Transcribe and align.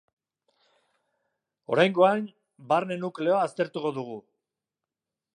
Oraingoan 1.75 2.25
barne 2.71 2.97
nukleoa 3.03 3.43
aztertuko 3.49 3.93
dugu. 3.99 4.17